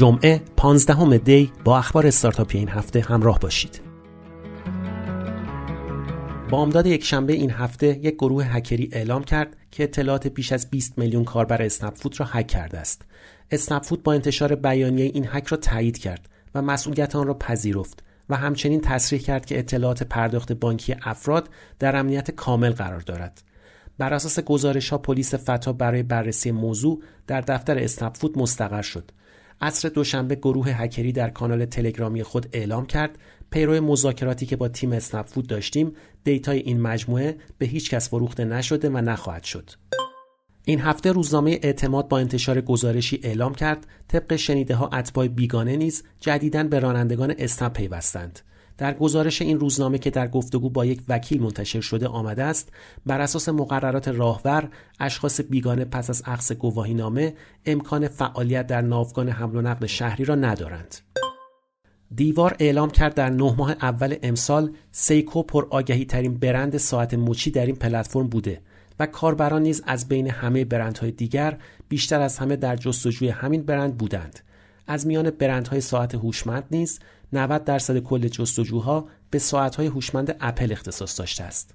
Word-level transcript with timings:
جمعه 0.00 0.40
15 0.56 1.18
دی 1.18 1.52
با 1.64 1.78
اخبار 1.78 2.06
استارتاپی 2.06 2.58
این 2.58 2.68
هفته 2.68 3.00
همراه 3.00 3.38
باشید. 3.38 3.80
بامداد 6.50 6.86
یک 6.86 7.04
شنبه 7.04 7.32
این 7.32 7.50
هفته 7.50 7.86
یک 7.86 8.14
گروه 8.14 8.44
هکری 8.44 8.88
اعلام 8.92 9.24
کرد 9.24 9.56
که 9.70 9.82
اطلاعات 9.82 10.26
بیش 10.26 10.52
از 10.52 10.70
20 10.70 10.98
میلیون 10.98 11.24
کاربر 11.24 11.62
اسنپ 11.62 11.94
را 12.18 12.26
هک 12.26 12.46
کرده 12.46 12.78
است. 12.78 13.02
اسنپ 13.50 14.02
با 14.02 14.12
انتشار 14.12 14.54
بیانیه 14.54 15.04
این 15.04 15.26
هک 15.30 15.46
را 15.46 15.56
تایید 15.56 15.98
کرد 15.98 16.28
و 16.54 16.62
مسئولیت 16.62 17.16
آن 17.16 17.26
را 17.26 17.34
پذیرفت 17.34 18.02
و 18.28 18.36
همچنین 18.36 18.80
تصریح 18.80 19.20
کرد 19.20 19.46
که 19.46 19.58
اطلاعات 19.58 20.02
پرداخت 20.02 20.52
بانکی 20.52 20.96
افراد 21.02 21.48
در 21.78 21.96
امنیت 21.96 22.30
کامل 22.30 22.70
قرار 22.70 23.00
دارد. 23.00 23.42
بر 23.98 24.14
اساس 24.14 24.40
گزارش 24.40 24.90
ها 24.90 24.98
پلیس 24.98 25.34
فتا 25.34 25.72
برای 25.72 26.02
بررسی 26.02 26.50
موضوع 26.50 27.02
در 27.26 27.40
دفتر 27.40 27.78
اسنپ 27.78 28.16
مستقر 28.38 28.82
شد. 28.82 29.10
عصر 29.60 29.88
دوشنبه 29.88 30.34
گروه 30.34 30.68
هکری 30.68 31.12
در 31.12 31.30
کانال 31.30 31.64
تلگرامی 31.64 32.22
خود 32.22 32.46
اعلام 32.52 32.86
کرد 32.86 33.18
پیرو 33.50 33.80
مذاکراتی 33.80 34.46
که 34.46 34.56
با 34.56 34.68
تیم 34.68 34.92
اسنپ 34.92 35.26
داشتیم 35.48 35.92
دیتای 36.24 36.58
این 36.58 36.80
مجموعه 36.80 37.36
به 37.58 37.66
هیچ 37.66 37.90
کس 37.90 38.08
فروخته 38.08 38.44
نشده 38.44 38.88
و 38.88 38.96
نخواهد 38.96 39.44
شد. 39.44 39.70
این 40.64 40.80
هفته 40.80 41.12
روزنامه 41.12 41.58
اعتماد 41.62 42.08
با 42.08 42.18
انتشار 42.18 42.60
گزارشی 42.60 43.20
اعلام 43.22 43.54
کرد 43.54 43.86
طبق 44.08 44.36
شنیده 44.36 44.74
ها 44.74 44.88
اتباع 44.88 45.28
بیگانه 45.28 45.76
نیز 45.76 46.04
جدیداً 46.20 46.64
به 46.64 46.78
رانندگان 46.78 47.34
اسنپ 47.38 47.72
پیوستند. 47.72 48.40
در 48.80 48.94
گزارش 48.94 49.42
این 49.42 49.60
روزنامه 49.60 49.98
که 49.98 50.10
در 50.10 50.28
گفتگو 50.28 50.70
با 50.70 50.84
یک 50.84 51.02
وکیل 51.08 51.42
منتشر 51.42 51.80
شده 51.80 52.08
آمده 52.08 52.44
است 52.44 52.72
بر 53.06 53.20
اساس 53.20 53.48
مقررات 53.48 54.08
راهور 54.08 54.68
اشخاص 55.00 55.40
بیگانه 55.40 55.84
پس 55.84 56.10
از 56.10 56.22
عقص 56.26 56.52
نامه 56.88 57.34
امکان 57.66 58.08
فعالیت 58.08 58.66
در 58.66 58.80
ناوگان 58.80 59.28
حمل 59.28 59.56
و 59.56 59.62
نقل 59.62 59.86
شهری 59.86 60.24
را 60.24 60.34
ندارند. 60.34 60.96
دیوار 62.14 62.56
اعلام 62.58 62.90
کرد 62.90 63.14
در 63.14 63.30
نه 63.30 63.54
ماه 63.58 63.70
اول 63.70 64.16
امسال 64.22 64.72
سیکو 64.92 65.42
پر 65.42 65.66
آگهی 65.70 66.04
ترین 66.04 66.38
برند 66.38 66.76
ساعت 66.76 67.14
مچی 67.14 67.50
در 67.50 67.66
این 67.66 67.76
پلتفرم 67.76 68.28
بوده 68.28 68.60
و 68.98 69.06
کاربران 69.06 69.62
نیز 69.62 69.82
از 69.86 70.08
بین 70.08 70.30
همه 70.30 70.64
برندهای 70.64 71.10
دیگر 71.10 71.58
بیشتر 71.88 72.20
از 72.20 72.38
همه 72.38 72.56
در 72.56 72.76
جستجوی 72.76 73.28
همین 73.28 73.62
برند 73.62 73.98
بودند. 73.98 74.40
از 74.86 75.06
میان 75.06 75.30
برندهای 75.30 75.80
ساعت 75.80 76.14
هوشمند 76.14 76.64
نیز 76.70 77.00
90 77.32 77.64
درصد 77.64 77.98
کل 77.98 78.28
جستجوها 78.28 79.06
به 79.30 79.38
ساعتهای 79.38 79.86
هوشمند 79.86 80.36
اپل 80.40 80.72
اختصاص 80.72 81.18
داشته 81.18 81.44
است. 81.44 81.72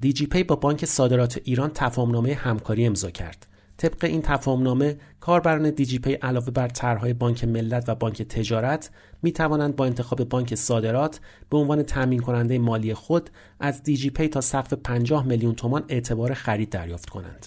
دیجی 0.00 0.26
پی 0.26 0.44
با 0.44 0.56
بانک 0.56 0.84
صادرات 0.84 1.40
ایران 1.44 1.70
تفاهمنامه 1.74 2.34
همکاری 2.34 2.86
امضا 2.86 3.10
کرد. 3.10 3.46
طبق 3.76 4.04
این 4.04 4.22
تفاهمنامه 4.22 4.96
کاربران 5.20 5.70
دیجی 5.70 5.98
پی 5.98 6.12
علاوه 6.12 6.50
بر 6.50 6.68
طرحهای 6.68 7.12
بانک 7.12 7.44
ملت 7.44 7.88
و 7.88 7.94
بانک 7.94 8.22
تجارت 8.22 8.90
می 9.22 9.32
توانند 9.32 9.76
با 9.76 9.84
انتخاب 9.86 10.24
بانک 10.24 10.54
صادرات 10.54 11.20
به 11.50 11.58
عنوان 11.58 11.82
تامین 11.82 12.20
کننده 12.20 12.58
مالی 12.58 12.94
خود 12.94 13.30
از 13.60 13.82
دیجی 13.82 14.10
پی 14.10 14.28
تا 14.28 14.40
سقف 14.40 14.72
50 14.72 15.26
میلیون 15.26 15.54
تومان 15.54 15.84
اعتبار 15.88 16.34
خرید 16.34 16.70
دریافت 16.70 17.10
کنند. 17.10 17.46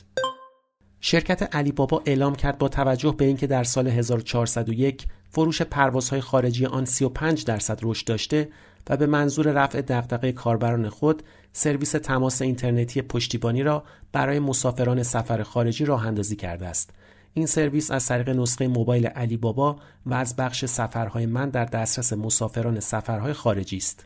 شرکت 1.02 1.56
علی 1.56 1.72
بابا 1.72 2.02
اعلام 2.06 2.36
کرد 2.36 2.58
با 2.58 2.68
توجه 2.68 3.16
به 3.18 3.26
اینکه 3.26 3.48
در 3.48 3.64
سال 3.64 3.88
1401 3.88 5.08
فروش 5.30 5.62
پروازهای 5.62 6.22
خارجی 6.22 6.66
آن 6.66 6.86
35 6.86 7.46
درصد 7.46 7.80
رشد 7.84 8.08
داشته 8.08 8.50
و 8.90 8.98
به 8.98 9.06
منظور 9.06 9.52
رفع 9.52 9.82
دغدغه 9.82 10.32
کاربران 10.32 10.90
خود 10.90 11.24
سرویس 11.54 11.92
تماس 11.92 12.42
اینترنتی 12.42 13.02
پشتیبانی 13.02 13.64
را 13.64 13.84
برای 14.12 14.40
مسافران 14.40 15.04
سفر 15.04 15.44
خارجی 15.44 15.86
راه 15.86 16.08
اندازی 16.08 16.36
کرده 16.36 16.68
است. 16.68 16.90
این 17.34 17.46
سرویس 17.46 17.92
از 17.92 18.06
طریق 18.06 18.30
نسخه 18.30 18.68
موبایل 18.68 19.08
علی 19.08 19.38
بابا 19.38 19.76
و 20.06 20.14
از 20.14 20.36
بخش 20.36 20.66
سفرهای 20.66 21.26
من 21.26 21.50
در 21.50 21.66
دسترس 21.66 22.14
مسافران 22.14 22.80
سفرهای 22.80 23.34
خارجی 23.34 23.78
است. 23.78 24.06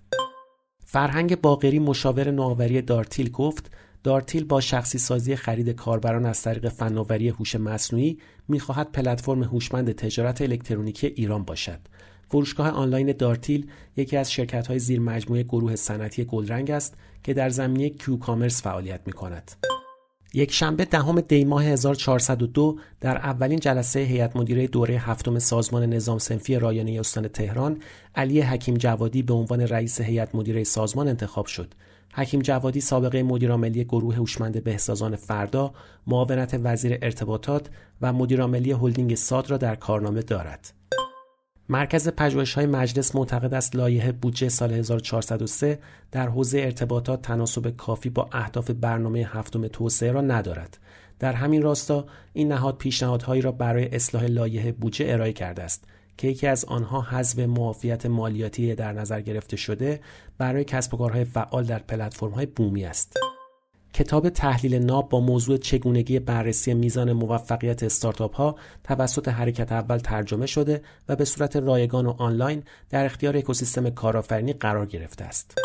فرهنگ 0.86 1.42
باقری 1.42 1.80
مشاور 1.80 2.32
نوآوری 2.32 2.82
دارتیل 2.82 3.30
گفت 3.30 3.72
دارتیل 4.04 4.44
با 4.44 4.62
شخصی 4.62 4.98
سازی 4.98 5.36
خرید 5.36 5.70
کاربران 5.70 6.26
از 6.26 6.42
طریق 6.42 6.70
فناوری 6.70 7.30
هوش 7.30 7.56
مصنوعی 7.56 8.18
می‌خواهد 8.48 8.92
پلتفرم 8.92 9.44
هوشمند 9.44 9.92
تجارت 9.92 10.42
الکترونیکی 10.42 11.08
ایران 11.08 11.44
باشد. 11.44 11.80
فروشگاه 12.30 12.70
آنلاین 12.70 13.12
دارتیل 13.12 13.68
یکی 13.98 14.18
از 14.18 14.32
شرکت 14.32 14.68
های 14.68 14.80
زیر 14.80 15.00
مجموعه 15.00 15.44
گروه 15.44 15.76
صنعتی 15.76 16.26
گلرنگ 16.26 16.72
است 16.72 16.98
که 17.24 17.34
در 17.34 17.50
زمینه 17.50 17.90
کیو 17.90 18.18
کامرس 18.18 18.62
فعالیت 18.62 19.02
می 19.06 19.14
کند. 19.14 19.52
یک 20.36 20.52
شنبه 20.52 20.86
دهم 20.86 21.22
دی 21.22 21.46
ماه 21.46 21.66
1402 21.66 22.80
در 23.02 23.18
اولین 23.18 23.60
جلسه 23.60 24.00
هیئت 24.00 24.36
مدیره 24.36 24.68
دوره 24.68 24.96
هفتم 24.96 25.40
سازمان 25.40 25.86
نظام 25.86 26.20
سنفی 26.20 26.60
رایانه 26.60 27.00
استان 27.00 27.28
تهران 27.28 27.78
علی 28.16 28.42
حکیم 28.42 28.76
جوادی 28.78 29.22
به 29.22 29.34
عنوان 29.34 29.62
رئیس 29.62 30.02
هیئت 30.02 30.36
مدیره 30.36 30.64
سازمان 30.64 31.08
انتخاب 31.08 31.46
شد. 31.46 31.74
حکیم 32.14 32.42
جوادی 32.42 32.82
سابقه 32.82 33.24
مدیرعاملی 33.24 33.84
گروه 33.84 34.16
هوشمند 34.16 34.64
بهسازان 34.64 35.16
فردا، 35.16 35.74
معاونت 36.08 36.60
وزیر 36.64 36.98
ارتباطات 37.02 37.70
و 38.02 38.14
مدیرعاملی 38.14 38.72
هلدینگ 38.72 39.16
ساد 39.16 39.52
را 39.52 39.58
در 39.58 39.76
کارنامه 39.76 40.22
دارد. 40.22 40.74
مرکز 41.70 42.10
های 42.56 42.66
مجلس 42.66 43.16
معتقد 43.16 43.54
است 43.54 43.76
لایحه 43.76 44.12
بودجه 44.12 44.50
سال 44.50 44.74
1403 44.74 45.80
در 46.12 46.28
حوزه 46.28 46.60
ارتباطات 46.60 47.22
تناسب 47.22 47.70
کافی 47.70 48.10
با 48.10 48.30
اهداف 48.32 48.72
برنامه 48.72 49.20
هفتم 49.20 49.68
توسعه 49.68 50.12
را 50.12 50.22
ندارد. 50.22 50.78
در 51.20 51.34
همین 51.34 51.62
راستا 51.62 52.06
این 52.34 52.52
نهاد 52.52 52.78
پیشنهادهایی 52.78 53.42
را 53.42 53.52
برای 53.52 53.96
اصلاح 53.96 54.24
لایحه 54.24 54.72
بودجه 54.72 55.06
ارائه 55.10 55.34
کرده 55.34 55.64
است 55.64 55.84
که 56.18 56.28
یکی 56.28 56.48
از 56.48 56.66
آنها 56.66 57.02
حذف 57.02 57.40
معافیت 57.40 58.06
مالیاتی 58.06 58.76
در 58.76 58.94
نظر 58.94 59.22
گرفته 59.22 59.58
شده 59.58 60.00
برای 60.38 60.64
کسب 60.64 60.94
و 60.94 60.98
کارهای 60.98 61.26
فعال 61.26 61.64
در 61.64 61.80
پلتفرم‌های 61.80 62.46
بومی 62.46 62.86
است. 62.86 63.23
کتاب 63.94 64.30
تحلیل 64.30 64.76
ناب 64.76 65.10
با 65.10 65.20
موضوع 65.20 65.58
چگونگی 65.58 66.20
بررسی 66.20 66.74
میزان 66.74 67.14
موفقیت 67.14 67.84
استارتاپ 67.84 68.36
ها 68.36 68.56
توسط 68.84 69.28
حرکت 69.28 69.72
اول 69.72 69.98
ترجمه 69.98 70.46
شده 70.46 70.82
و 71.10 71.16
به 71.16 71.26
صورت 71.26 71.56
رایگان 71.56 72.06
و 72.06 72.16
آنلاین 72.18 72.64
در 72.90 73.06
اختیار 73.06 73.38
اکوسیستم 73.38 73.90
کارآفرینی 73.90 74.54
قرار 74.54 74.86
گرفته 74.86 75.26
است. 75.26 75.58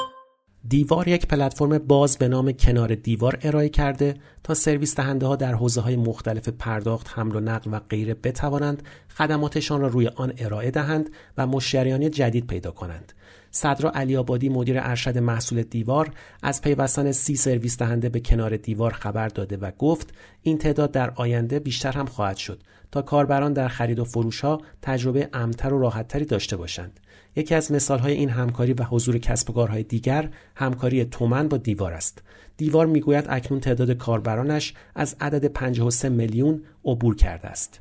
دیوار 0.68 1.08
یک 1.08 1.26
پلتفرم 1.26 1.78
باز 1.78 2.18
به 2.18 2.28
نام 2.28 2.52
کنار 2.52 2.94
دیوار 2.94 3.38
ارائه 3.42 3.68
کرده 3.68 4.14
تا 4.44 4.54
سرویس 4.54 4.96
دهنده 4.96 5.26
ها 5.26 5.36
در 5.36 5.54
حوزه 5.54 5.80
های 5.80 5.96
مختلف 5.96 6.48
پرداخت، 6.48 7.10
حمل 7.14 7.36
و 7.36 7.40
نقل 7.40 7.74
و 7.74 7.80
غیره 7.80 8.14
بتوانند 8.14 8.82
خدماتشان 9.08 9.80
را 9.80 9.88
روی 9.88 10.08
آن 10.08 10.32
ارائه 10.38 10.70
دهند 10.70 11.10
و 11.36 11.46
مشتریان 11.46 12.10
جدید 12.10 12.46
پیدا 12.46 12.70
کنند. 12.70 13.12
صدرا 13.50 13.90
علی 13.90 14.16
آبادی 14.16 14.48
مدیر 14.48 14.76
ارشد 14.80 15.18
محصول 15.18 15.62
دیوار 15.62 16.10
از 16.42 16.62
پیوستن 16.62 17.12
سی 17.12 17.36
سرویس 17.36 17.78
دهنده 17.78 18.08
به 18.08 18.20
کنار 18.20 18.56
دیوار 18.56 18.92
خبر 18.92 19.28
داده 19.28 19.56
و 19.56 19.70
گفت 19.78 20.14
این 20.42 20.58
تعداد 20.58 20.90
در 20.90 21.12
آینده 21.14 21.58
بیشتر 21.58 21.92
هم 21.92 22.06
خواهد 22.06 22.36
شد 22.36 22.62
تا 22.92 23.02
کاربران 23.02 23.52
در 23.52 23.68
خرید 23.68 23.98
و 23.98 24.04
فروش 24.04 24.40
ها 24.40 24.60
تجربه 24.82 25.28
امتر 25.32 25.74
و 25.74 25.78
راحتتری 25.78 26.24
داشته 26.24 26.56
باشند. 26.56 27.00
یکی 27.36 27.54
از 27.54 27.72
مثال 27.72 27.98
های 27.98 28.12
این 28.12 28.30
همکاری 28.30 28.72
و 28.72 28.82
حضور 28.82 29.18
کسب 29.18 29.50
و 29.50 29.52
کارهای 29.52 29.82
دیگر 29.82 30.30
همکاری 30.54 31.04
تومن 31.04 31.48
با 31.48 31.56
دیوار 31.56 31.92
است. 31.92 32.22
دیوار 32.56 32.86
می‌گوید 32.86 33.24
اکنون 33.28 33.60
تعداد 33.60 33.90
کاربرانش 33.90 34.74
از 34.94 35.16
عدد 35.20 35.44
53 35.44 36.08
میلیون 36.08 36.62
عبور 36.84 37.16
کرده 37.16 37.48
است. 37.48 37.78